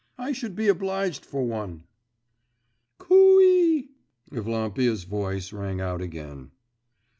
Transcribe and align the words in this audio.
I 0.17 0.31
should 0.31 0.55
be 0.55 0.67
obliged 0.67 1.23
for 1.23 1.43
one!' 1.45 1.83
'Coo 2.97 3.37
y!' 3.39 3.87
Evlampia's 4.31 5.03
voice 5.03 5.53
rang 5.53 5.79
out 5.79 6.01
again. 6.01 6.49